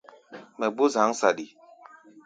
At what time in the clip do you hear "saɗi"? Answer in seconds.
1.19-1.45